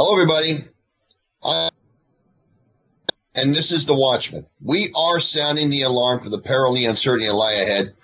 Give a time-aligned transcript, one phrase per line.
[0.00, 0.64] Hello, everybody.
[1.42, 1.70] Uh,
[3.34, 4.46] and this is the Watchman.
[4.64, 7.94] We are sounding the alarm for the peril and the uncertainty that lie ahead.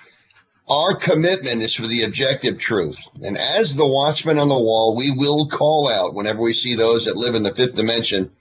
[0.68, 2.98] Our commitment is for the objective truth.
[3.22, 7.04] And as the watchman on the wall, we will call out whenever we see those
[7.04, 8.32] that live in the fifth dimension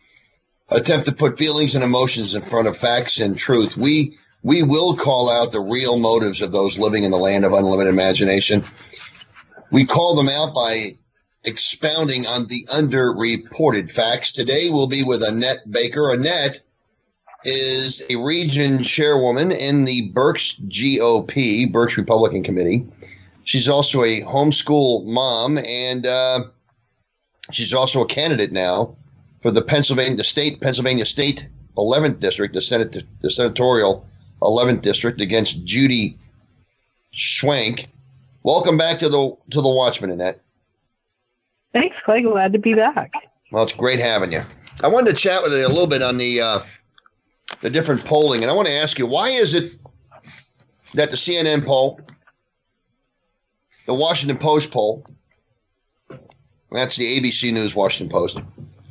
[0.70, 3.77] attempt to put feelings and emotions in front of facts and truth.
[3.77, 7.54] We we will call out the real motives of those living in the land of
[7.54, 8.65] unlimited imagination.
[9.70, 10.93] We call them out by
[11.44, 14.31] expounding on the underreported facts.
[14.31, 16.12] Today we'll be with Annette Baker.
[16.12, 16.62] Annette
[17.44, 22.86] is a region chairwoman in the Berks GOP, Berks Republican Committee.
[23.44, 26.45] She's also a homeschool mom, and uh,
[27.52, 28.95] she's also a candidate now
[29.41, 34.05] for the Pennsylvania the state Pennsylvania State 11th district, the Senate the senatorial
[34.41, 36.17] 11th district against Judy
[37.14, 37.88] Schwank.
[38.44, 40.39] Welcome back to the to the Watchman, Annette.
[41.73, 42.22] Thanks, Clay.
[42.22, 43.12] Glad to be back.
[43.52, 44.41] Well, it's great having you.
[44.84, 46.59] I wanted to chat with you a little bit on the uh,
[47.61, 49.73] the different polling, and I want to ask you why is it
[50.94, 52.00] that the CNN poll,
[53.88, 55.06] the Washington Post poll,
[56.72, 58.40] that's the ABC News, Washington Post,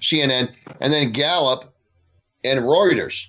[0.01, 1.73] CNN, and then Gallup
[2.45, 3.29] and Reuters,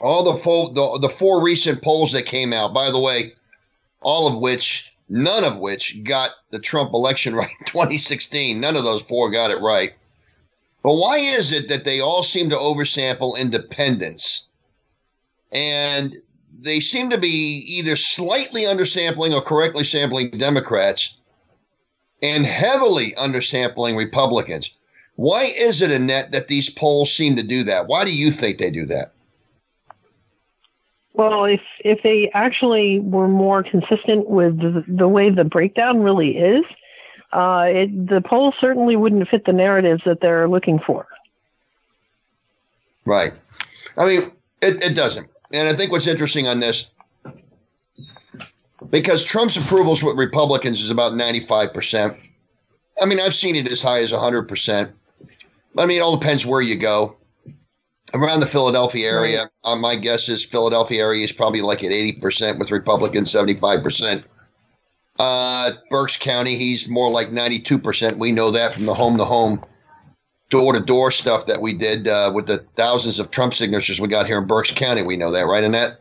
[0.00, 2.74] all the, fo- the the four recent polls that came out.
[2.74, 3.34] By the way,
[4.00, 8.58] all of which none of which got the Trump election right in 2016.
[8.58, 9.92] None of those four got it right.
[10.82, 14.48] But why is it that they all seem to oversample independents?
[15.52, 16.16] And
[16.58, 21.16] they seem to be either slightly undersampling or correctly sampling Democrats
[22.22, 24.70] and heavily undersampling Republicans.
[25.16, 27.86] Why is it, Annette, that these polls seem to do that?
[27.86, 29.12] Why do you think they do that?
[31.14, 36.38] Well, if if they actually were more consistent with the, the way the breakdown really
[36.38, 36.64] is,
[37.32, 41.06] uh, it, the polls certainly wouldn't fit the narratives that they're looking for.
[43.04, 43.32] Right.
[43.96, 44.32] I mean,
[44.62, 45.28] it, it doesn't.
[45.52, 46.88] And I think what's interesting on this,
[48.88, 52.16] because Trump's approvals with Republicans is about 95%.
[53.00, 54.92] I mean, I've seen it as high as 100%.
[55.76, 57.16] I mean, it all depends where you go
[58.14, 59.40] around the Philadelphia area.
[59.40, 59.48] Right.
[59.64, 64.24] Uh, my guess is Philadelphia area is probably like at 80% with Republicans, 75%.
[65.18, 68.16] Uh, Berks County, he's more like 92%.
[68.16, 69.60] We know that from the home to home,
[70.50, 74.08] door to door stuff that we did uh, with the thousands of Trump signatures we
[74.08, 75.02] got here in Berks County.
[75.02, 76.00] We know that, right, Annette?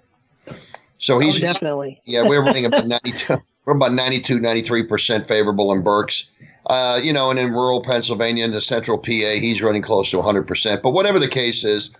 [0.97, 2.01] So he's oh, definitely.
[2.05, 3.37] Yeah, we're running about 92.
[3.65, 6.29] We're about 92, 93% favorable in Berks.
[6.67, 10.17] Uh, you know, and in rural Pennsylvania and the central PA, he's running close to
[10.17, 10.81] 100%.
[10.81, 11.95] But whatever the case is,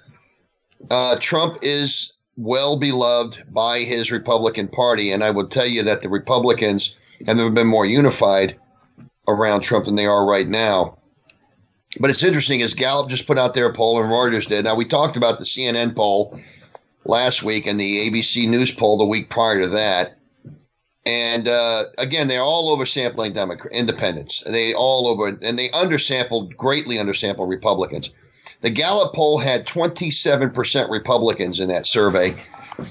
[0.89, 5.11] uh, Trump is well beloved by his Republican Party.
[5.11, 6.95] And I would tell you that the Republicans
[7.27, 8.55] have never been more unified
[9.27, 10.97] around Trump than they are right now.
[11.99, 14.63] But it's interesting, as Gallup just put out their poll and Reuters did.
[14.63, 16.39] Now, we talked about the CNN poll
[17.05, 20.17] last week and the ABC News poll the week prior to that.
[21.06, 24.41] And uh, again, they're all oversampling Democrat independents.
[24.41, 28.12] They all over, and they undersampled, greatly undersampled Republicans.
[28.62, 32.40] The Gallup poll had 27% Republicans in that survey.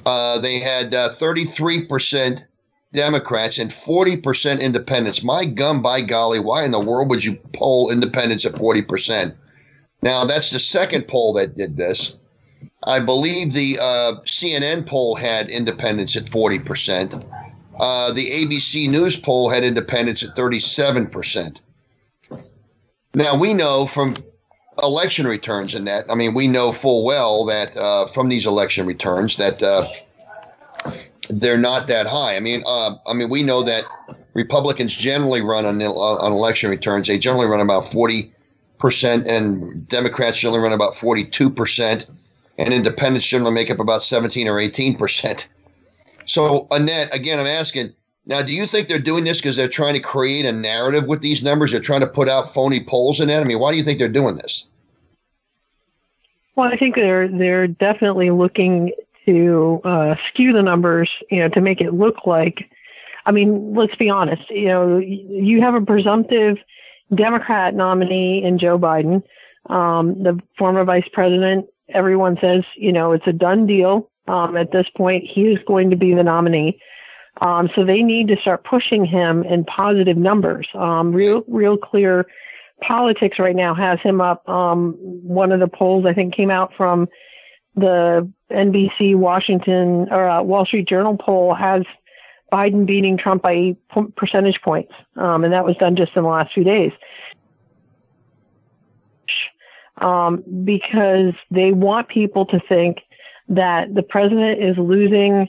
[0.04, 2.44] Uh, they had uh, 33%
[2.92, 5.22] Democrats and 40% independents.
[5.22, 9.34] My gum, by golly, why in the world would you poll independents at 40%?
[10.02, 12.16] Now, that's the second poll that did this.
[12.84, 17.22] I believe the uh, CNN poll had independents at 40%.
[17.80, 21.60] Uh, the ABC News poll had independents at 37%.
[23.14, 24.16] Now, we know from
[24.82, 26.04] election returns in that.
[26.10, 29.88] I mean, we know full well that uh, from these election returns that uh,
[31.30, 32.36] they're not that high.
[32.36, 33.84] I mean, uh, I mean, we know that
[34.34, 37.08] Republicans generally run on, uh, on election returns.
[37.08, 38.30] They generally run about forty
[38.78, 42.06] percent, and Democrats generally run about forty-two percent,
[42.58, 45.48] and Independents generally make up about seventeen or eighteen percent.
[46.30, 47.92] So, Annette, again, I'm asking
[48.24, 51.22] now, do you think they're doing this because they're trying to create a narrative with
[51.22, 51.72] these numbers?
[51.72, 53.42] They're trying to put out phony polls in that.
[53.42, 54.68] I mean, why do you think they're doing this?
[56.54, 58.92] Well, I think they're they're definitely looking
[59.26, 62.70] to uh, skew the numbers, you know, to make it look like.
[63.26, 64.48] I mean, let's be honest.
[64.50, 66.58] You know, you have a presumptive
[67.12, 69.24] Democrat nominee in Joe Biden,
[69.66, 71.66] um, the former vice president.
[71.88, 74.09] Everyone says, you know, it's a done deal.
[74.30, 76.80] Um, at this point, he is going to be the nominee.
[77.40, 80.68] Um, so they need to start pushing him in positive numbers.
[80.74, 82.26] Um, real, real clear
[82.80, 84.48] politics right now has him up.
[84.48, 87.08] Um, one of the polls I think came out from
[87.74, 91.82] the NBC Washington or uh, Wall Street Journal poll has
[92.52, 93.76] Biden beating Trump by
[94.16, 96.92] percentage points, um, and that was done just in the last few days.
[100.00, 102.98] um, because they want people to think
[103.50, 105.48] that the president is losing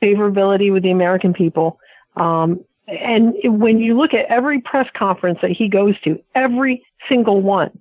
[0.00, 1.80] favorability with the American people.
[2.16, 7.40] Um, and when you look at every press conference that he goes to, every single
[7.40, 7.76] one,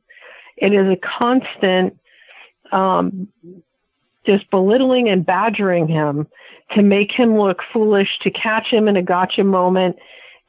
[0.57, 1.97] it is a constant
[2.71, 3.27] um,
[4.25, 6.27] just belittling and badgering him
[6.71, 9.97] to make him look foolish, to catch him in a gotcha moment,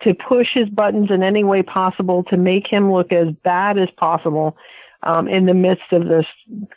[0.03, 3.91] to push his buttons in any way possible, to make him look as bad as
[3.97, 4.57] possible
[5.05, 6.27] um, in the midst of this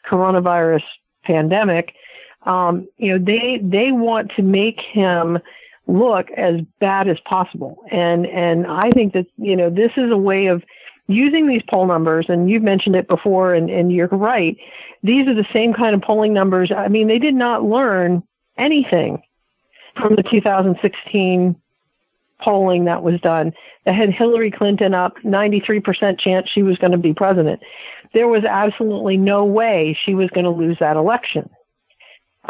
[0.08, 0.84] coronavirus
[1.24, 1.96] pandemic.
[2.44, 5.40] Um, you know, they they want to make him
[5.88, 10.18] look as bad as possible, and and I think that you know this is a
[10.18, 10.64] way of
[11.08, 14.58] using these poll numbers, and you've mentioned it before, and, and you're right.
[15.04, 16.72] These are the same kind of polling numbers.
[16.72, 18.24] I mean, they did not learn
[18.58, 19.22] anything
[19.96, 21.56] from the 2016
[22.40, 23.54] polling that was done
[23.86, 27.62] that had Hillary Clinton up 93% chance she was going to be president.
[28.14, 31.50] There was absolutely no way she was going to lose that election.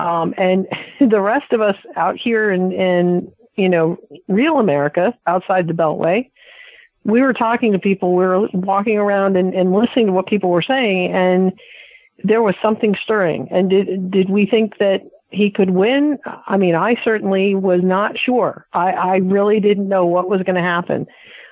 [0.01, 0.67] Um, and
[0.99, 6.29] the rest of us out here in, in, you know, real America outside the Beltway,
[7.03, 10.49] we were talking to people, we were walking around and, and listening to what people
[10.49, 11.53] were saying, and
[12.23, 13.47] there was something stirring.
[13.49, 15.01] And did did we think that
[15.31, 16.19] he could win?
[16.47, 18.67] I mean, I certainly was not sure.
[18.73, 21.07] I, I really didn't know what was going to happen.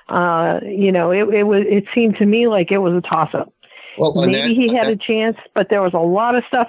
[0.08, 3.34] Uh, you know, it, it was it seemed to me like it was a toss
[3.34, 3.52] up.
[3.98, 6.68] Well, maybe Annette, he had a chance, but there was a lot of stuff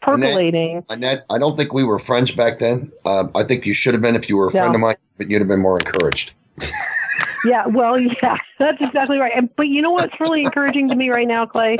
[0.00, 0.84] percolating.
[0.88, 2.90] Annette, Annette I don't think we were friends back then.
[3.04, 5.30] Uh, I think you should have been if you were a friend of mine, but
[5.30, 6.32] you'd have been more encouraged.
[7.44, 9.32] yeah, well, yeah, that's exactly right.
[9.34, 11.76] And, but you know what's really encouraging to me right now, Clay?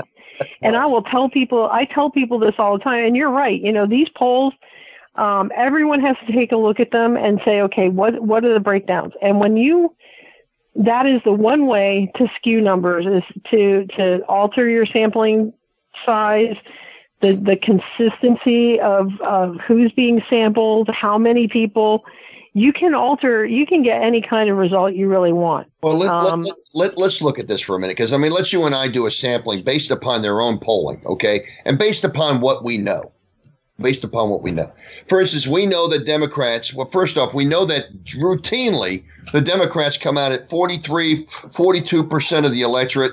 [0.62, 3.61] And I will tell people, I tell people this all the time, and you're right.
[3.61, 4.55] You know, these polls,
[5.17, 8.55] um, everyone has to take a look at them and say, okay, what what are
[8.55, 9.12] the breakdowns?
[9.20, 9.94] And when you,
[10.76, 15.52] that is the one way to skew numbers is to to alter your sampling
[16.06, 16.56] size,
[17.20, 22.05] the the consistency of of who's being sampled, how many people.
[22.52, 25.69] You can alter you can get any kind of result you really want.
[25.82, 28.32] Well let, um, let, let, let's look at this for a minute because i mean
[28.32, 31.46] let's you and i do a sampling based upon their own polling okay?
[31.64, 33.12] And based upon what we know
[33.81, 34.70] based upon what we know.
[35.08, 37.84] For instance we know that democrats well first off we know that
[38.17, 43.12] routinely the democrats come out at 43 42% of the electorate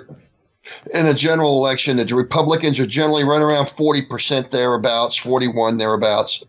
[0.94, 6.44] in a general election the republicans are generally run around 40% thereabouts 41 thereabouts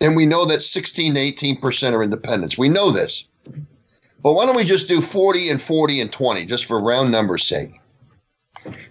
[0.00, 2.56] and we know that 16 to 18% are independents.
[2.56, 3.24] We know this.
[4.22, 7.44] But why don't we just do 40 and 40 and 20 just for round numbers'
[7.44, 7.72] sake?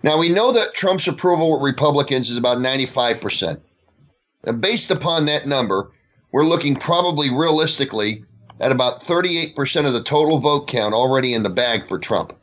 [0.01, 3.59] Now, we know that Trump's approval with Republicans is about 95%.
[4.45, 5.91] And based upon that number,
[6.31, 8.23] we're looking probably realistically
[8.59, 12.33] at about 38% of the total vote count already in the bag for Trump,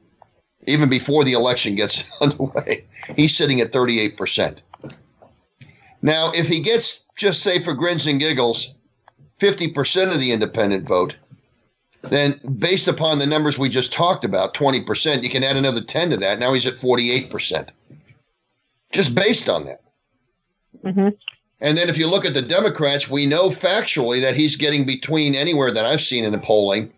[0.66, 2.84] even before the election gets underway.
[3.14, 4.58] He's sitting at 38%.
[6.02, 8.74] Now, if he gets just say for grins and giggles,
[9.40, 11.16] 50% of the independent vote,
[12.02, 16.10] then based upon the numbers we just talked about, 20%, you can add another 10
[16.10, 16.38] to that.
[16.38, 17.68] Now he's at 48%.
[18.92, 19.82] Just based on that.
[20.84, 21.08] Mm-hmm.
[21.60, 25.34] And then if you look at the Democrats, we know factually that he's getting between
[25.34, 26.92] anywhere that I've seen in the polling,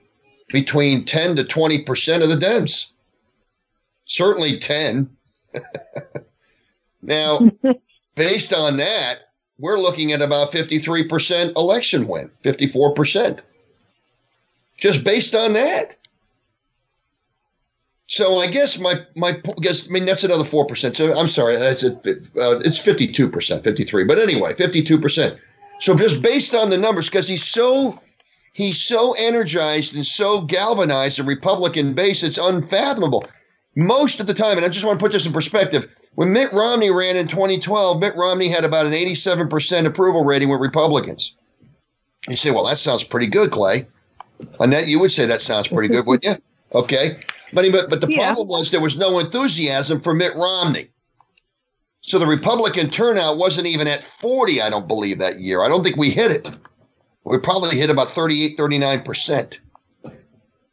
[0.49, 2.91] between 10 to 20% of the Dems.
[4.09, 5.09] Certainly 10.
[7.03, 7.51] now,
[8.17, 13.41] based on that, we're looking at about 53% election win, 54%.
[14.79, 15.95] Just based on that.
[18.11, 20.97] So I guess my my guess I mean that's another four percent.
[20.97, 24.05] So I'm sorry, that's a, uh, it's 52 percent, 53.
[24.05, 25.39] But anyway, 52 percent.
[25.81, 28.01] So just based on the numbers, because he's so
[28.55, 33.27] he's so energized and so galvanized the Republican base, it's unfathomable
[33.79, 36.53] most of the time, and I just want to put this in perspective, when Mitt
[36.53, 41.33] Romney ran in 2012, Mitt Romney had about an 87% approval rating with Republicans.
[42.29, 43.87] You say, well, that sounds pretty good, Clay.
[44.59, 46.43] Annette, you would say that sounds pretty good, wouldn't you?
[46.75, 47.19] Okay.
[47.55, 48.27] But, but, but the yeah.
[48.27, 50.91] problem was there was no enthusiasm for Mitt Romney.
[52.03, 55.63] So the Republican turnout wasn't even at 40, I don't believe, that year.
[55.63, 56.51] I don't think we hit it.
[57.25, 59.59] We probably hit about 38, 39%.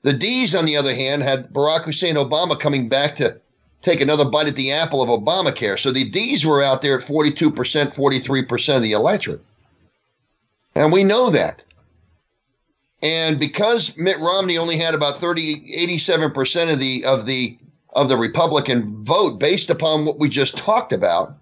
[0.05, 3.41] The D's, on the other hand, had Barack Hussein Obama coming back to
[3.81, 5.79] take another bite at the apple of Obamacare.
[5.79, 9.41] So the D's were out there at 42%, 43% of the electorate.
[10.75, 11.63] And we know that.
[13.01, 17.57] And because Mitt Romney only had about 30, 87% of the of the
[17.93, 21.35] of the Republican vote based upon what we just talked about,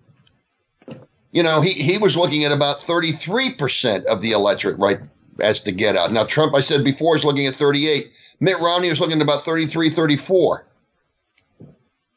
[1.33, 4.99] you know, he, he was looking at about 33% of the electorate right
[5.41, 6.13] as the get out.
[6.13, 8.09] Now Trump, I said before, is looking at 38.
[8.43, 10.65] Mitt Romney was looking at about 33, 34.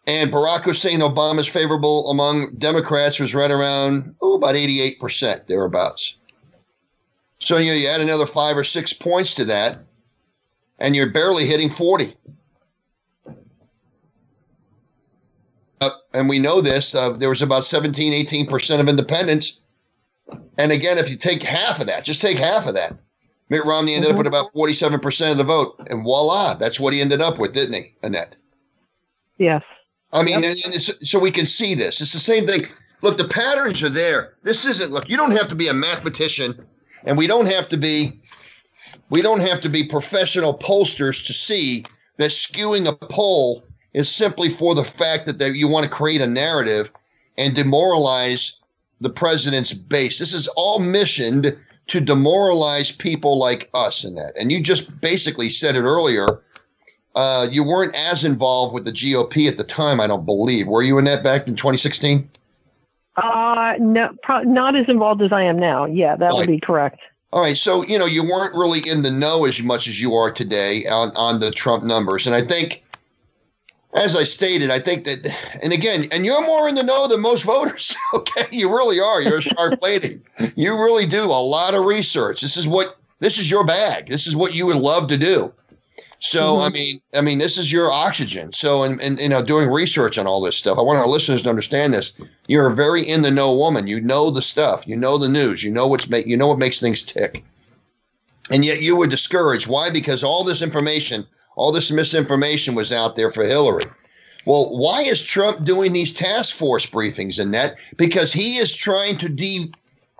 [0.08, 6.16] And Barack Hussein Obama's favorable among Democrats was right around oh, about 88%, thereabouts.
[7.38, 9.78] So you, know, you add another five or six points to that,
[10.80, 12.16] and you're barely hitting 40.
[15.80, 16.92] Uh, and we know this.
[16.92, 19.60] Uh, there was about 17, 18% of independents.
[20.58, 23.00] And again, if you take half of that, just take half of that,
[23.48, 24.18] Mitt Romney ended mm-hmm.
[24.18, 25.80] up with about 47% of the vote.
[25.90, 28.34] And voila, that's what he ended up with, didn't he, Annette?
[29.38, 29.62] Yes.
[30.12, 30.54] I mean, yep.
[31.02, 32.00] so we can see this.
[32.00, 32.66] It's the same thing.
[33.02, 34.34] Look, the patterns are there.
[34.42, 36.66] This isn't, look, you don't have to be a mathematician
[37.04, 38.20] and we don't have to be
[39.08, 41.84] we don't have to be professional pollsters to see
[42.16, 46.20] that skewing a poll is simply for the fact that they, you want to create
[46.20, 46.90] a narrative
[47.38, 48.58] and demoralize
[49.00, 50.18] the president's base.
[50.18, 51.56] This is all missioned
[51.88, 54.32] to demoralize people like us in that.
[54.38, 56.42] And you just basically said it earlier.
[57.14, 60.66] Uh, you weren't as involved with the GOP at the time, I don't believe.
[60.66, 62.28] Were you in that back in 2016?
[63.16, 65.86] Uh, no, pro- not as involved as I am now.
[65.86, 66.36] Yeah, that right.
[66.36, 67.00] would be correct.
[67.32, 70.14] All right, so you know you weren't really in the know as much as you
[70.14, 72.84] are today on on the Trump numbers, and I think,
[73.96, 75.26] as I stated, I think that,
[75.62, 77.94] and again, and you're more in the know than most voters.
[78.14, 79.20] Okay, you really are.
[79.20, 80.20] You're a sharp lady.
[80.54, 82.40] You really do a lot of research.
[82.40, 84.08] This is what this is your bag.
[84.08, 85.52] This is what you would love to do.
[86.20, 86.62] So mm-hmm.
[86.62, 88.52] I mean, I mean, this is your oxygen.
[88.52, 90.78] So and, and you know, doing research on all this stuff.
[90.78, 92.12] I want our listeners to understand this.
[92.48, 93.86] You're a very in the know woman.
[93.86, 94.86] You know the stuff.
[94.86, 95.62] You know the news.
[95.62, 97.44] You know what's make you know what makes things tick.
[98.50, 99.66] And yet you were discouraged.
[99.66, 99.90] Why?
[99.90, 101.26] Because all this information,
[101.56, 103.84] all this misinformation was out there for Hillary.
[104.44, 107.74] Well, why is Trump doing these task force briefings that?
[107.96, 109.72] Because he is trying to de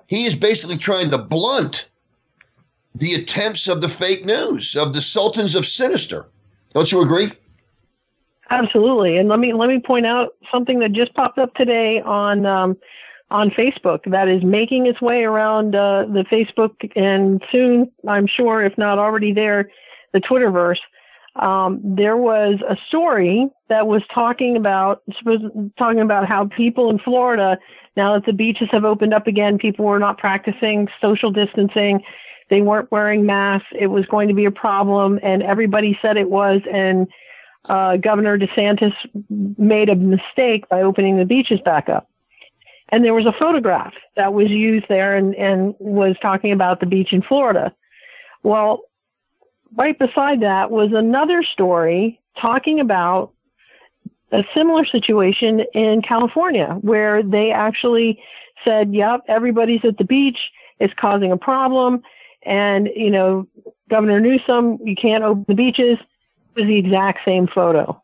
[0.08, 1.88] he is basically trying to blunt
[2.94, 6.26] the attempts of the fake news of the sultans of sinister.
[6.72, 7.30] Don't you agree?
[8.50, 9.16] Absolutely.
[9.16, 12.76] And let me let me point out something that just popped up today on um,
[13.30, 18.62] on Facebook that is making its way around uh, the Facebook and soon, I'm sure,
[18.62, 19.70] if not already there,
[20.12, 20.78] the Twitterverse.
[21.38, 25.02] Um, there was a story that was talking about
[25.78, 27.58] talking about how people in Florida,
[27.96, 32.02] now that the beaches have opened up again, people were not practicing social distancing
[32.48, 33.68] they weren't wearing masks.
[33.78, 36.60] It was going to be a problem, and everybody said it was.
[36.70, 37.08] And
[37.66, 38.94] uh, Governor DeSantis
[39.58, 42.08] made a mistake by opening the beaches back up.
[42.90, 46.86] And there was a photograph that was used there and, and was talking about the
[46.86, 47.74] beach in Florida.
[48.44, 48.82] Well,
[49.74, 53.32] right beside that was another story talking about
[54.32, 58.20] a similar situation in California where they actually
[58.64, 60.50] said, yep, everybody's at the beach.
[60.78, 62.02] It's causing a problem.
[62.42, 63.46] And, you know,
[63.88, 65.98] Governor Newsom, you can't open the beaches.
[65.98, 68.02] It was the exact same photo.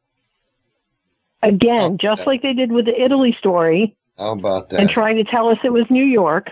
[1.42, 3.96] Again, just like they did with the Italy story.
[4.16, 4.80] How about that?
[4.80, 6.50] And trying to tell us it was New York.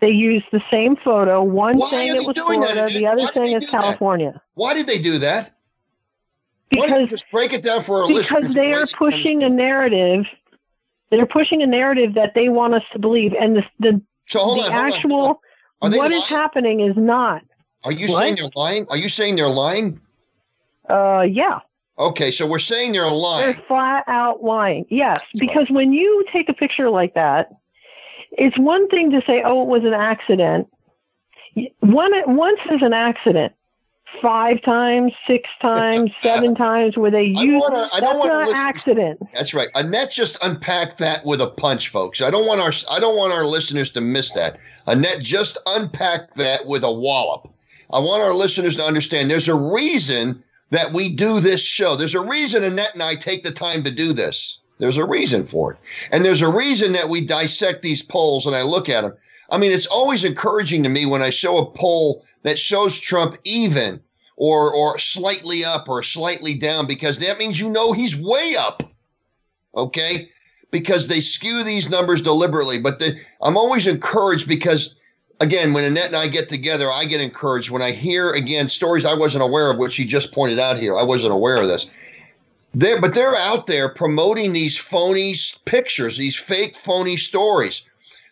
[0.00, 2.92] They used the same photo, one Why saying it was Florida, that?
[2.92, 4.32] the other saying it's California.
[4.32, 4.42] That?
[4.54, 5.54] Why did they do that?
[6.70, 8.28] Because just break it down for our because.
[8.28, 10.24] Because they are pushing a narrative.
[11.10, 14.62] They're pushing a narrative that they want us to believe, and the the, so the
[14.62, 15.42] on, actual
[15.80, 16.12] what lying?
[16.12, 17.42] is happening is not.
[17.82, 18.18] Are you what?
[18.18, 18.86] saying they're lying?
[18.90, 20.00] Are you saying they're lying?
[20.88, 21.60] Uh, yeah.
[21.98, 23.52] Okay, so we're saying they're lying.
[23.52, 24.86] They're flat out lying.
[24.88, 27.50] Yes, because when you take a picture like that,
[28.40, 30.66] it's one thing to say, "Oh, it was an accident."
[31.80, 33.52] One once is an accident
[34.22, 39.20] five times, six times, seven times where they use wanna, I don't want to accident.
[39.32, 39.68] That's right.
[39.74, 42.22] Annette just unpacked that with a punch, folks.
[42.22, 44.58] I don't want our I don't want our listeners to miss that.
[44.86, 47.52] Annette just unpacked that with a wallop.
[47.92, 51.96] I want our listeners to understand there's a reason that we do this show.
[51.96, 54.60] There's a reason Annette and I take the time to do this.
[54.80, 55.78] There's a reason for it.
[56.10, 59.14] And there's a reason that we dissect these polls and I look at them.
[59.50, 63.36] I mean, it's always encouraging to me when I show a poll that shows Trump
[63.44, 64.00] even
[64.36, 68.82] or or slightly up or slightly down because that means you know he's way up.
[69.76, 70.30] Okay?
[70.70, 74.96] Because they skew these numbers deliberately, but the, I'm always encouraged because
[75.40, 79.04] again, when Annette and I get together, I get encouraged when I hear again stories
[79.04, 80.96] I wasn't aware of, which she just pointed out here.
[80.96, 81.86] I wasn't aware of this.
[82.72, 85.34] They're, but they're out there promoting these phony
[85.64, 87.82] pictures, these fake phony stories.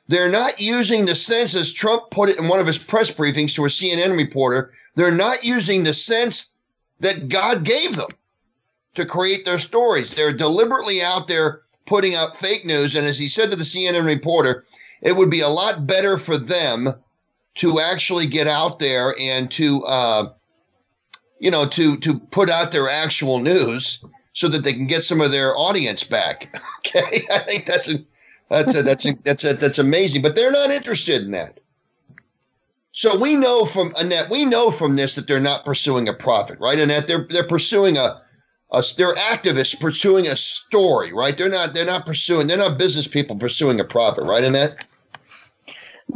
[0.06, 1.72] They're not using the census.
[1.72, 4.72] Trump put it in one of his press briefings to a CNN reporter.
[4.94, 6.54] They're not using the sense
[7.00, 8.08] that God gave them
[8.94, 10.14] to create their stories.
[10.14, 12.94] They're deliberately out there putting out fake news.
[12.94, 14.64] And as he said to the CNN reporter,
[15.02, 16.92] it would be a lot better for them
[17.56, 20.32] to actually get out there and to, uh,
[21.38, 24.04] you know, to to put out their actual news
[24.38, 26.56] so that they can get some of their audience back.
[26.86, 27.94] Okay, I think that's a,
[28.48, 30.22] that's a, that's a, that's a, that's amazing.
[30.22, 31.58] But they're not interested in that.
[32.92, 36.58] So we know from Annette, we know from this that they're not pursuing a profit,
[36.60, 36.78] right?
[36.78, 38.22] Annette, they're they're pursuing a,
[38.70, 41.36] a they're activists pursuing a story, right?
[41.36, 44.84] They're not they're not pursuing they're not business people pursuing a profit, right, Annette?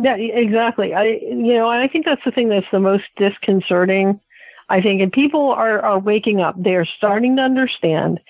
[0.01, 0.95] Yeah, exactly.
[0.95, 4.21] I you know I think that's the thing that's the most disconcerting.
[4.73, 6.55] I think, and people are are waking up.
[6.61, 8.21] They are starting to understand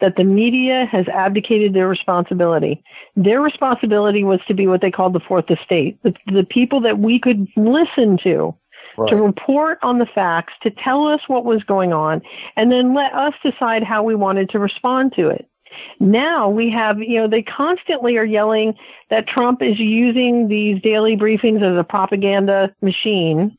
[0.00, 2.82] that the media has abdicated their responsibility.
[3.14, 6.98] Their responsibility was to be what they called the fourth estate, the, the people that
[6.98, 8.52] we could listen to,
[8.98, 9.10] right.
[9.10, 12.20] to report on the facts, to tell us what was going on,
[12.56, 15.48] and then let us decide how we wanted to respond to it.
[16.00, 18.74] Now we have, you know, they constantly are yelling
[19.08, 23.56] that Trump is using these daily briefings as a propaganda machine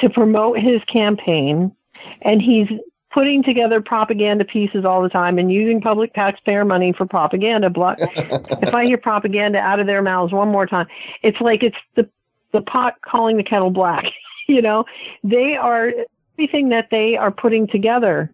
[0.00, 1.74] to promote his campaign.
[2.22, 2.68] And he's
[3.12, 7.70] putting together propaganda pieces all the time and using public taxpayer money for propaganda.
[7.98, 10.86] if I hear propaganda out of their mouths one more time,
[11.22, 12.08] it's like it's the
[12.52, 14.06] the pot calling the kettle black.
[14.48, 14.84] you know,
[15.22, 15.92] they are
[16.34, 18.32] everything that they are putting together.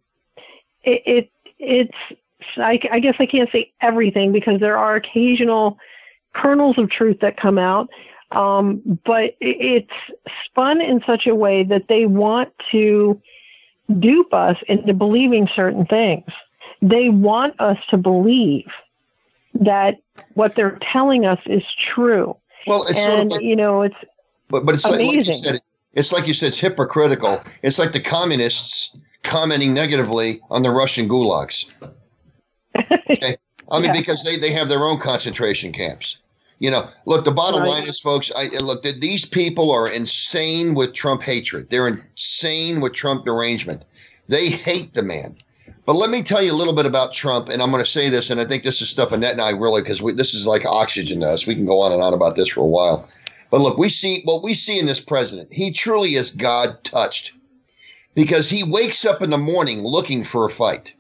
[0.85, 1.97] It, it it's
[2.57, 5.79] I, I guess I can't say everything because there are occasional
[6.35, 7.89] kernels of truth that come out.
[8.33, 9.91] Um, but it's
[10.45, 13.21] spun in such a way that they want to
[14.01, 16.27] dupe us into believing certain things.
[16.83, 18.67] They want us to believe
[19.55, 19.97] that
[20.35, 21.63] what they're telling us is
[21.95, 22.37] true.
[22.67, 23.97] Well, it's and, sort of like, you know, it's
[24.49, 25.09] but but it's amazing.
[25.09, 25.61] like, like you said,
[25.95, 27.43] it's like you said, it's hypocritical.
[27.63, 31.73] It's like the communists commenting negatively on the Russian gulags.
[33.09, 33.37] Okay,
[33.71, 33.93] I mean yeah.
[33.93, 36.19] because they they have their own concentration camps.
[36.59, 37.69] You know, look, the bottom right.
[37.69, 41.69] line is, folks, I look that these people are insane with Trump hatred.
[41.69, 43.85] They're insane with Trump derangement.
[44.29, 45.37] They hate the man.
[45.85, 48.09] But let me tell you a little bit about Trump, and I'm going to say
[48.09, 50.65] this, and I think this is stuff Annette and I really, because this is like
[50.65, 51.47] oxygen to us.
[51.47, 53.09] We can go on and on about this for a while.
[53.51, 55.53] But look, we see what we see in this president.
[55.53, 57.33] He truly is God touched
[58.15, 60.93] because he wakes up in the morning looking for a fight.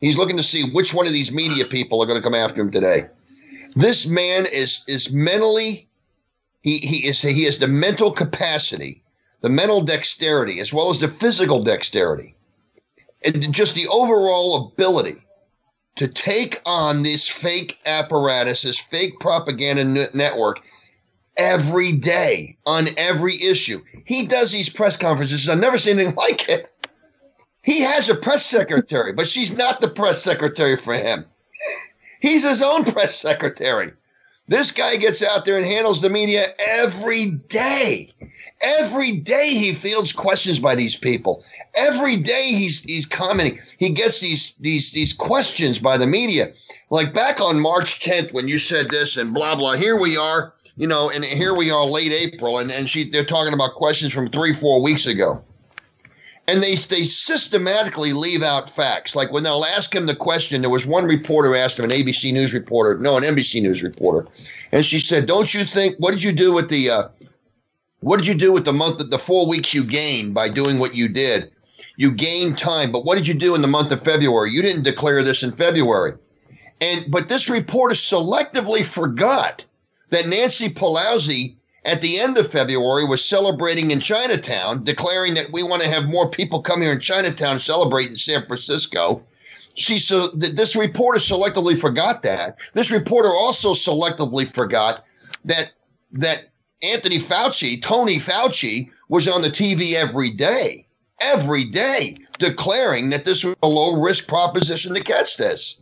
[0.00, 2.60] He's looking to see which one of these media people are going to come after
[2.60, 3.08] him today.
[3.78, 5.88] This man is is mentally
[6.62, 9.04] he he is he has the mental capacity,
[9.40, 12.34] the mental dexterity, as well as the physical dexterity,
[13.24, 15.22] and just the overall ability
[15.94, 20.60] to take on this fake apparatus, this fake propaganda network
[21.36, 23.80] every day on every issue.
[24.04, 25.48] He does these press conferences.
[25.48, 26.68] I've never seen anything like it.
[27.62, 31.26] He has a press secretary, but she's not the press secretary for him.
[32.20, 33.92] He's his own press secretary.
[34.48, 38.10] This guy gets out there and handles the media every day.
[38.62, 41.44] Every day he fields questions by these people.
[41.74, 43.60] Every day he's he's commenting.
[43.78, 46.52] He gets these these these questions by the media.
[46.90, 49.76] Like back on March 10th when you said this and blah blah.
[49.76, 53.24] Here we are, you know, and here we are late April, and, and she they're
[53.24, 55.44] talking about questions from three, four weeks ago
[56.48, 59.14] and they they systematically leave out facts.
[59.14, 62.32] Like when they'll ask him the question, there was one reporter asked him, an ABC
[62.32, 64.26] News reporter, no, an NBC News reporter,
[64.72, 65.94] and she said, "Don't you think?
[65.98, 66.90] What did you do with the?
[66.90, 67.08] Uh,
[68.00, 70.94] what did you do with the month, the four weeks you gained by doing what
[70.94, 71.52] you did?
[71.96, 74.50] You gained time, but what did you do in the month of February?
[74.50, 76.14] You didn't declare this in February,
[76.80, 79.64] and but this reporter selectively forgot
[80.08, 81.56] that Nancy Pelosi
[81.88, 86.06] at the end of February was celebrating in Chinatown, declaring that we want to have
[86.06, 89.22] more people come here in Chinatown celebrate in San Francisco.
[89.74, 92.58] She so this reporter selectively forgot that.
[92.74, 95.06] This reporter also selectively forgot
[95.46, 95.72] that
[96.12, 96.50] that
[96.82, 100.86] Anthony Fauci, Tony Fauci, was on the TV every day,
[101.22, 105.80] every day, declaring that this was a low risk proposition to catch this.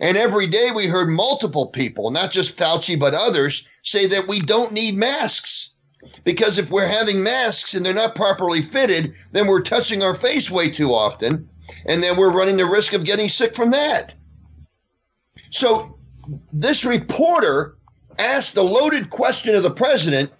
[0.00, 4.40] And every day we heard multiple people, not just Fauci, but others, say that we
[4.40, 5.74] don't need masks.
[6.24, 10.50] Because if we're having masks and they're not properly fitted, then we're touching our face
[10.50, 11.46] way too often.
[11.84, 14.14] And then we're running the risk of getting sick from that.
[15.50, 15.98] So
[16.52, 17.76] this reporter
[18.18, 20.32] asked the loaded question of the president,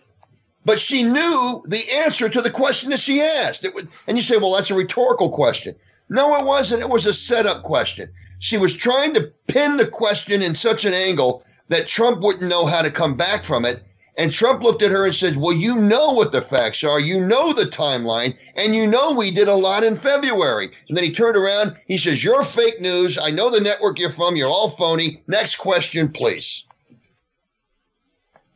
[0.64, 3.66] but she knew the answer to the question that she asked.
[3.74, 5.74] Would, and you say, well, that's a rhetorical question.
[6.08, 6.82] No, it wasn't.
[6.82, 8.10] It was a setup question.
[8.40, 12.64] She was trying to pin the question in such an angle that Trump wouldn't know
[12.64, 13.82] how to come back from it.
[14.16, 16.98] And Trump looked at her and said, Well, you know what the facts are.
[16.98, 18.36] You know the timeline.
[18.56, 20.70] And you know we did a lot in February.
[20.88, 21.76] And then he turned around.
[21.86, 23.18] He says, You're fake news.
[23.18, 24.36] I know the network you're from.
[24.36, 25.22] You're all phony.
[25.26, 26.64] Next question, please.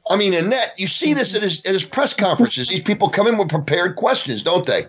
[0.09, 2.69] I mean, Annette, you see this at his, at his press conferences.
[2.69, 4.87] These people come in with prepared questions, don't they?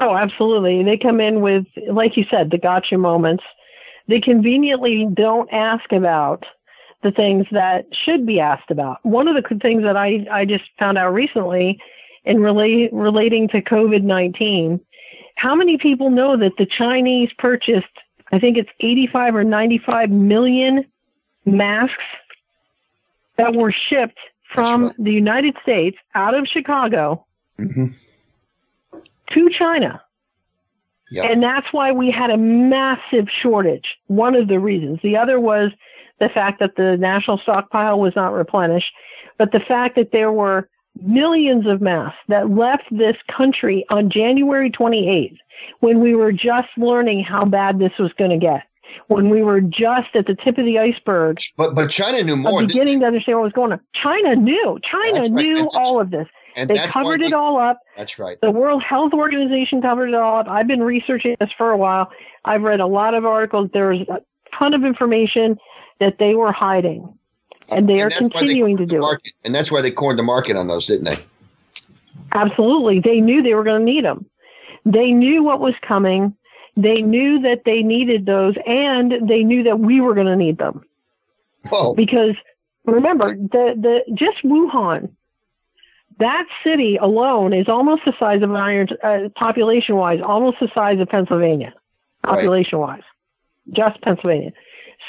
[0.00, 0.82] Oh, absolutely.
[0.82, 3.44] They come in with, like you said, the gotcha moments.
[4.06, 6.46] They conveniently don't ask about
[7.02, 9.04] the things that should be asked about.
[9.04, 11.80] One of the things that I, I just found out recently
[12.24, 14.80] in relate, relating to COVID 19,
[15.36, 17.86] how many people know that the Chinese purchased,
[18.32, 20.84] I think it's 85 or 95 million
[21.44, 22.04] masks
[23.36, 24.18] that were shipped
[24.52, 24.96] from right.
[24.98, 27.24] the United States out of Chicago
[27.58, 27.86] mm-hmm.
[29.32, 30.02] To China?
[31.10, 31.30] Yep.
[31.30, 33.96] And that's why we had a massive shortage.
[34.08, 35.00] One of the reasons.
[35.02, 35.70] The other was
[36.20, 38.92] the fact that the national stockpile was not replenished,
[39.38, 40.68] but the fact that there were
[41.00, 45.38] millions of masks that left this country on January 28th
[45.80, 48.64] when we were just learning how bad this was going to get.
[49.08, 52.62] When we were just at the tip of the iceberg, but but China knew more.
[52.62, 53.80] Beginning to understand what was going on.
[53.92, 54.78] China knew.
[54.82, 55.30] China right.
[55.30, 56.26] knew all of this.
[56.58, 57.78] And they covered it all up.
[57.96, 58.36] That's right.
[58.40, 60.48] The World Health Organization covered it all up.
[60.48, 62.10] I've been researching this for a while.
[62.44, 63.70] I've read a lot of articles.
[63.72, 64.20] There's a
[64.58, 65.56] ton of information
[66.00, 67.16] that they were hiding,
[67.70, 69.32] and they and are continuing to do it.
[69.44, 71.18] And that's why they cornered the market on those, didn't they?
[72.32, 72.98] Absolutely.
[72.98, 74.26] They knew they were going to need them.
[74.84, 76.34] They knew what was coming.
[76.76, 80.58] They knew that they needed those, and they knew that we were going to need
[80.58, 80.84] them.
[81.70, 82.34] Well, because
[82.84, 85.10] remember the the just Wuhan,
[86.18, 90.98] that city alone is almost the size of Iron, uh, population wise, almost the size
[91.00, 91.74] of Pennsylvania,
[92.24, 93.02] population wise,
[93.66, 93.74] right.
[93.74, 94.52] just Pennsylvania.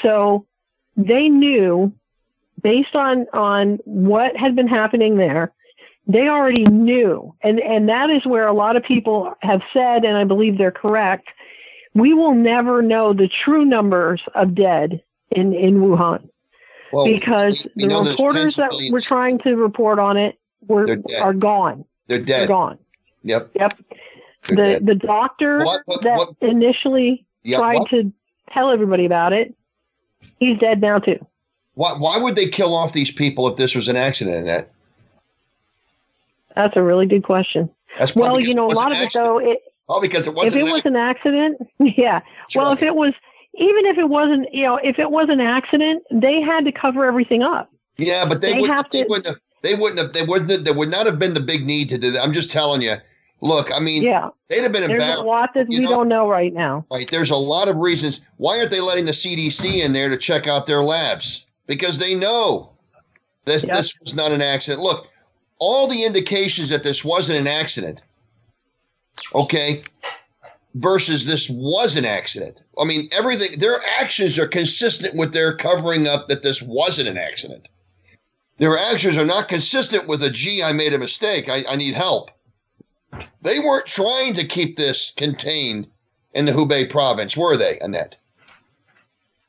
[0.02, 0.46] So
[0.96, 1.92] they knew
[2.62, 5.52] based on on what had been happening there
[6.06, 10.16] they already knew and and that is where a lot of people have said and
[10.16, 11.28] i believe they're correct
[11.94, 16.28] we will never know the true numbers of dead in in wuhan
[16.92, 20.86] well, because the reporters that were trying to report on it were
[21.20, 22.78] are gone they're dead they're gone
[23.22, 23.78] yep yep
[24.48, 24.86] they're the dead.
[24.86, 28.12] the doctor what, what, that what, initially yep, tried to
[28.52, 29.54] tell everybody about it
[30.38, 31.24] He's dead now too.
[31.74, 34.46] Why, why would they kill off these people if this was an accident?
[34.46, 34.70] That
[36.54, 37.70] that's a really good question.
[37.98, 39.38] That's well, you know, a lot of it though.
[39.38, 40.56] It, oh, because it wasn't.
[40.56, 42.20] If it was an accident, yeah.
[42.40, 42.78] That's well, right.
[42.78, 43.14] if it was,
[43.54, 47.04] even if it wasn't, you know, if it was an accident, they had to cover
[47.04, 47.70] everything up.
[47.96, 48.76] Yeah, but they, they wouldn't.
[48.76, 49.36] Have to, they have.
[49.62, 50.12] They wouldn't have.
[50.12, 50.50] They wouldn't.
[50.50, 52.22] Have, there would not have been the big need to do that.
[52.22, 52.96] I'm just telling you.
[53.42, 55.88] Look, I mean, yeah, they'd have been There's a lot that we know?
[55.88, 56.84] don't know right now.
[56.90, 57.10] Right.
[57.10, 58.24] There's a lot of reasons.
[58.36, 61.46] Why aren't they letting the CDC in there to check out their labs?
[61.66, 62.70] Because they know
[63.46, 63.76] this yep.
[63.76, 64.82] this was not an accident.
[64.82, 65.08] Look,
[65.58, 68.02] all the indications that this wasn't an accident.
[69.34, 69.84] Okay.
[70.74, 72.60] Versus this was an accident.
[72.78, 77.18] I mean, everything, their actions are consistent with their covering up that this wasn't an
[77.18, 77.68] accident.
[78.60, 81.48] Their actions are not consistent with a, gee, I made a mistake.
[81.48, 82.30] I, I need help.
[83.40, 85.88] They weren't trying to keep this contained
[86.34, 88.16] in the Hubei province, were they, Annette?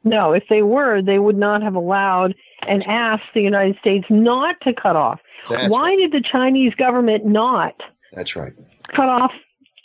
[0.06, 2.34] No, if they were, they would not have allowed
[2.66, 5.20] and asked the United States not to cut off.
[5.50, 5.98] That's Why right.
[5.98, 7.76] did the Chinese government not?
[8.14, 8.54] That's right.
[8.96, 9.34] Cut off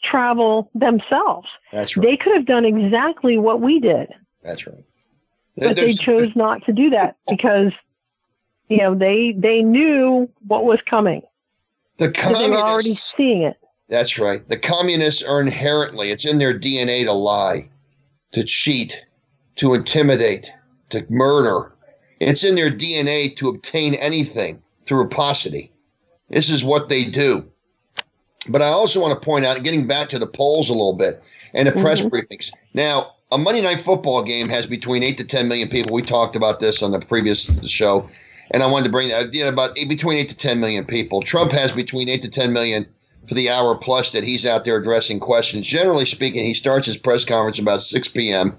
[0.04, 1.48] travel themselves.
[1.72, 2.06] That's right.
[2.06, 4.08] They could have done exactly what we did.
[4.44, 4.84] That's right.
[5.56, 7.72] But they chose not to do that because
[8.68, 11.22] you know they they knew what was coming.
[11.98, 13.56] The communists they were already seeing it.
[13.88, 14.46] That's right.
[14.48, 17.68] The communists are inherently, it's in their DNA to lie,
[18.32, 19.04] to cheat,
[19.56, 20.52] to intimidate,
[20.90, 21.72] to murder.
[22.18, 25.72] It's in their DNA to obtain anything through rapacity.
[26.30, 27.46] This is what they do.
[28.48, 31.22] But I also want to point out, getting back to the polls a little bit
[31.54, 32.14] and the press mm-hmm.
[32.14, 32.52] briefings.
[32.74, 35.94] Now, a Monday night football game has between eight to 10 million people.
[35.94, 38.08] We talked about this on the previous show.
[38.50, 40.84] And I wanted to bring that, you know, about eight, between eight to 10 million
[40.84, 41.22] people.
[41.22, 42.86] Trump has between eight to 10 million
[43.26, 45.66] for the hour plus that he's out there addressing questions.
[45.66, 48.56] Generally speaking, he starts his press conference about 6 p.m.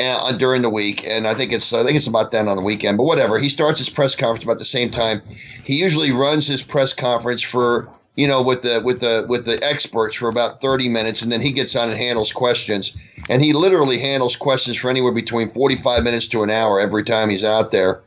[0.00, 2.62] Uh, during the week, and I think it's I think it's about then on the
[2.64, 2.96] weekend.
[2.96, 5.22] But whatever, he starts his press conference about the same time.
[5.62, 9.62] He usually runs his press conference for you know with the with the with the
[9.62, 12.96] experts for about 30 minutes, and then he gets on and handles questions.
[13.28, 17.30] And he literally handles questions for anywhere between 45 minutes to an hour every time
[17.30, 18.00] he's out there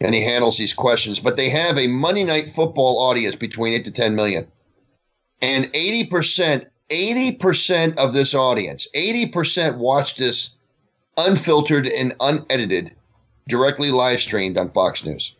[0.00, 1.20] and he handles these questions.
[1.20, 4.46] But they have a Monday night football audience between eight to 10 million.
[5.42, 10.56] And 80%, 80% of this audience, 80% watch this
[11.16, 12.94] unfiltered and unedited,
[13.48, 15.34] directly live streamed on Fox News.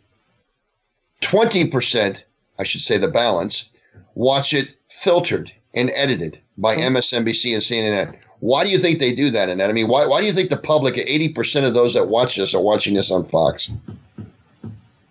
[1.21, 2.21] 20%,
[2.59, 3.69] I should say the balance,
[4.15, 6.81] watch it filtered and edited by hmm.
[6.81, 8.19] MSNBC and CNN.
[8.39, 9.69] Why do you think they do that, Annette?
[9.69, 12.53] I mean, why, why do you think the public, 80% of those that watch this
[12.53, 13.71] are watching this on Fox?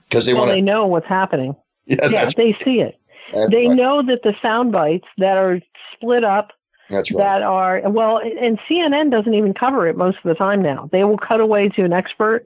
[0.08, 1.54] Because they well, want they know what's happening.
[1.88, 2.96] Yeah, yeah they see it.
[3.32, 3.76] That's they right.
[3.76, 5.60] know that the sound bites that are
[5.92, 6.52] split up
[6.90, 7.18] That's right.
[7.18, 10.88] that are well, and CNN doesn't even cover it most of the time now.
[10.90, 12.44] They will cut away to an expert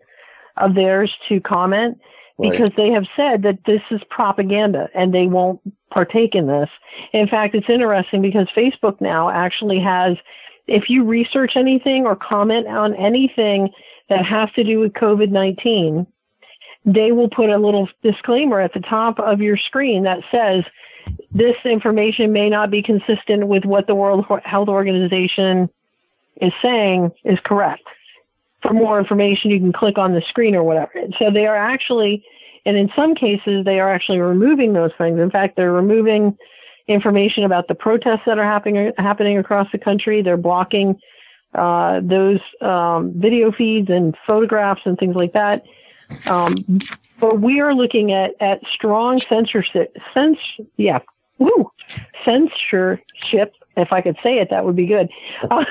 [0.59, 1.99] of theirs to comment
[2.41, 2.53] Right.
[2.53, 6.71] because they have said that this is propaganda and they won't partake in this.
[7.13, 10.17] In fact, it's interesting because Facebook now actually has,
[10.67, 13.71] if you research anything or comment on anything
[14.09, 16.07] that has to do with COVID 19,
[16.85, 20.65] they will put a little disclaimer at the top of your screen that says,
[21.31, 25.69] this information may not be consistent with what the World Health Organization
[26.41, 27.83] is saying is correct.
[28.63, 30.93] For more information, you can click on the screen or whatever.
[31.19, 32.25] So they are actually,
[32.67, 35.19] and in some cases, they are actually removing those things.
[35.19, 36.37] In fact, they're removing
[36.87, 40.23] information about the protests that are happening happening across the country.
[40.23, 40.99] They're blocking
[41.55, 45.65] uh, those um, video feeds and photographs and things like that.
[46.29, 46.57] Um,
[47.19, 49.97] but we are looking at at strong censorship.
[50.15, 51.01] Cens- yeah,
[51.39, 51.71] woo,
[52.25, 53.55] censorship.
[53.77, 55.09] If I could say it, that would be good.
[55.51, 55.65] Uh,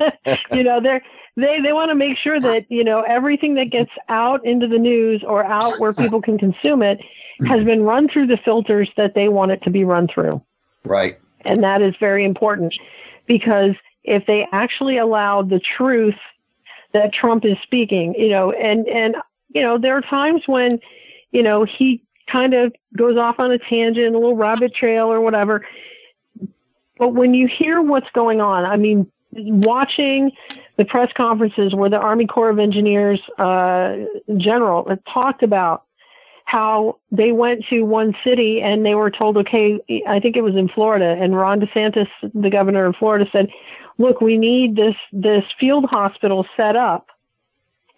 [0.52, 1.02] you know, they're
[1.36, 4.78] they they want to make sure that you know everything that gets out into the
[4.78, 7.00] news or out where people can consume it
[7.46, 10.40] has been run through the filters that they want it to be run through.
[10.84, 11.18] Right.
[11.44, 12.74] And that is very important
[13.26, 16.18] because if they actually allowed the truth
[16.92, 19.16] that Trump is speaking, you know, and, and,
[19.54, 20.80] you know, there are times when,
[21.30, 25.20] you know, he kind of goes off on a tangent, a little rabbit trail or
[25.20, 25.66] whatever.
[26.98, 30.32] But when you hear what's going on, I mean, watching
[30.76, 33.96] the press conferences where the Army Corps of Engineers uh,
[34.36, 35.84] general talked about
[36.44, 40.54] how they went to one city and they were told, okay, I think it was
[40.54, 43.48] in Florida, and Ron DeSantis, the governor of Florida, said,
[43.96, 47.08] look, we need this this field hospital set up,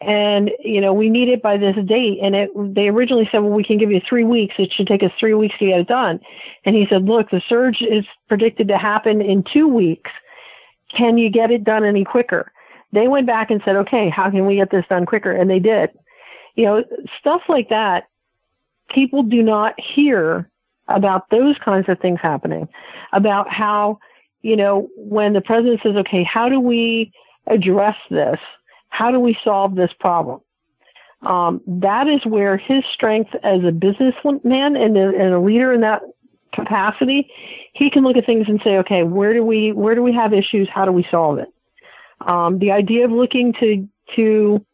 [0.04, 2.18] and you know we need it by this date.
[2.22, 4.54] And it they originally said, well, we can give you three weeks.
[4.58, 6.20] It should take us three weeks to get it done.
[6.64, 10.10] And he said, look, the surge is predicted to happen in two weeks.
[10.88, 12.52] Can you get it done any quicker?
[12.92, 15.32] They went back and said, okay, how can we get this done quicker?
[15.32, 15.90] And they did.
[16.54, 16.84] You know,
[17.18, 18.04] stuff like that
[18.90, 20.48] people do not hear
[20.88, 22.68] about those kinds of things happening,
[23.12, 23.98] about how,
[24.42, 27.10] you know, when the president says, okay, how do we
[27.46, 28.38] address this?
[28.94, 30.40] How do we solve this problem?
[31.22, 35.80] Um, that is where his strength as a businessman and a, and a leader in
[35.80, 36.02] that
[36.52, 37.28] capacity,
[37.72, 40.32] he can look at things and say, okay, where do we where do we have
[40.32, 40.68] issues?
[40.68, 41.48] How do we solve it?
[42.20, 44.64] Um, the idea of looking to to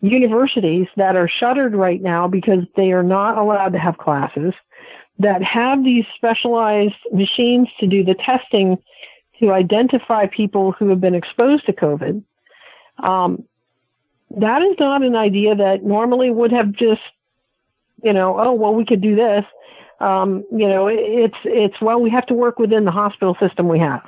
[0.00, 4.52] universities that are shuttered right now because they are not allowed to have classes
[5.20, 8.78] that have these specialized machines to do the testing
[9.38, 12.24] to identify people who have been exposed to COVID.
[12.98, 13.44] Um,
[14.36, 17.02] that is not an idea that normally would have just,
[18.02, 19.44] you know, oh well, we could do this.
[20.00, 23.78] Um, you know, it's it's well, we have to work within the hospital system we
[23.78, 24.02] have.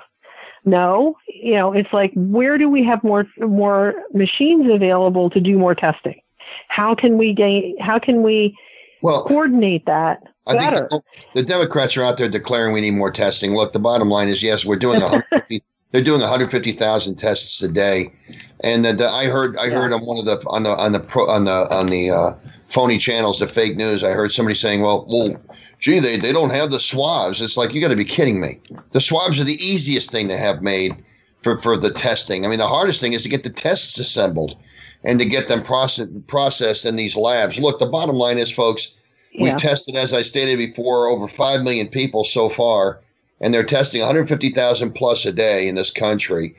[0.64, 5.57] No, you know, it's like where do we have more more machines available to do
[5.59, 6.20] more testing?
[6.68, 7.79] How can we gain?
[7.79, 8.57] How can we
[9.01, 10.88] Well, coordinate that I better?
[10.88, 11.03] think the,
[11.35, 13.55] the Democrats are out there declaring we need more testing.
[13.55, 15.62] Look, the bottom line is yes, we're doing 150.
[15.92, 18.12] They're doing 150,000 tests a day,
[18.61, 21.27] and the, I heard I heard on one of the on the on the pro,
[21.27, 22.33] on the on the uh,
[22.68, 24.03] phony channels, the fake news.
[24.03, 25.37] I heard somebody saying, "Well, well,
[25.79, 28.61] gee, they they don't have the swabs." It's like you got to be kidding me.
[28.90, 30.96] The swabs are the easiest thing to have made
[31.42, 32.44] for for the testing.
[32.44, 34.57] I mean, the hardest thing is to get the tests assembled
[35.05, 37.59] and to get them process, processed in these labs.
[37.59, 38.92] Look, the bottom line is, folks.
[39.38, 43.01] We've tested, as I stated before, over 5 million people so far,
[43.40, 46.55] and they're testing 150,000 plus a day in this country.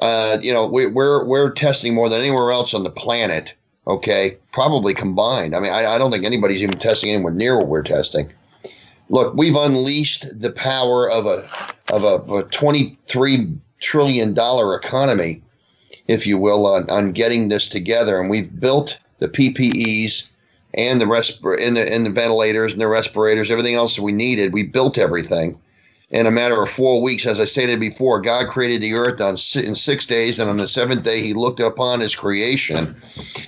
[0.00, 3.54] Uh, you know, we, we're, we're testing more than anywhere else on the planet,
[3.86, 4.36] okay?
[4.52, 5.54] Probably combined.
[5.54, 8.32] I mean, I, I don't think anybody's even testing anywhere near what we're testing.
[9.10, 11.46] Look, we've unleashed the power of a,
[11.92, 15.42] of a, a $23 trillion economy,
[16.06, 18.18] if you will, on, on getting this together.
[18.18, 20.28] And we've built the PPEs
[20.74, 24.12] and the respir- and the and the ventilators and the respirators, everything else that we
[24.12, 24.54] needed.
[24.54, 25.60] We built everything
[26.12, 27.26] in a matter of four weeks.
[27.26, 30.68] As I stated before, God created the earth on in six days, and on the
[30.68, 32.94] seventh day, He looked upon His creation.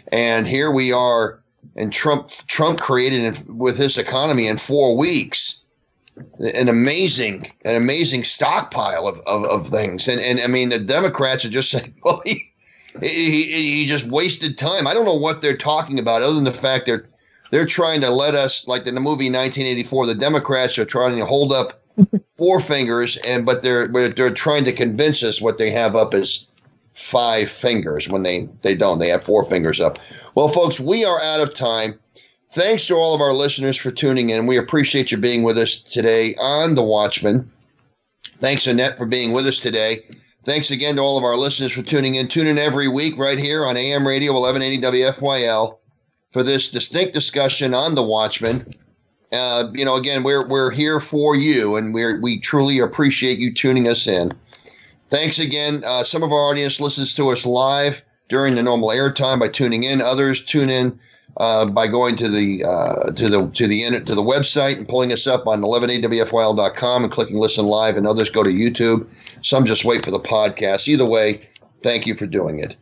[0.09, 1.41] And here we are.
[1.77, 5.65] And Trump Trump created it with his economy in four weeks
[6.39, 10.07] an amazing an amazing stockpile of, of, of things.
[10.07, 12.53] And and I mean the Democrats are just saying, well, he,
[13.01, 14.87] he he just wasted time.
[14.87, 17.09] I don't know what they're talking about other than the fact they're
[17.51, 21.25] they're trying to let us like in the movie 1984 the democrats are trying to
[21.25, 21.84] hold up
[22.37, 26.47] four fingers and but they're they're trying to convince us what they have up is
[26.93, 29.99] five fingers when they they don't they have four fingers up
[30.35, 31.99] well folks we are out of time
[32.53, 35.77] thanks to all of our listeners for tuning in we appreciate you being with us
[35.77, 37.51] today on the watchman
[38.39, 40.05] Thanks, Annette, for being with us today.
[40.45, 42.29] Thanks again to all of our listeners for tuning in.
[42.29, 45.79] Tune in every week right here on AM Radio 1180 WFYL
[46.31, 48.67] for this distinct discussion on the Watchmen.
[49.35, 53.53] Uh, you know, again, we're we're here for you, and we we truly appreciate you
[53.53, 54.33] tuning us in.
[55.09, 55.83] Thanks again.
[55.85, 59.85] Uh, some of our audience listens to us live during the normal airtime by tuning
[59.85, 60.01] in.
[60.01, 60.99] Others tune in
[61.39, 65.13] uh, by going to the uh, to the to the to the website and pulling
[65.13, 67.97] us up on 1180wfyl.com and clicking listen live.
[67.97, 69.07] And others go to YouTube.
[69.43, 70.89] Some just wait for the podcast.
[70.89, 71.49] Either way,
[71.83, 72.77] thank you for doing it.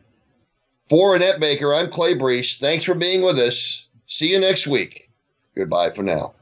[0.88, 2.58] For Annette Baker, I'm Clay Brees.
[2.58, 3.86] Thanks for being with us.
[4.06, 5.10] See you next week.
[5.56, 6.34] Goodbye for now.